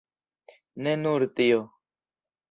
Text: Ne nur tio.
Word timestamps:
Ne 0.85 0.93
nur 1.01 1.25
tio. 1.41 1.59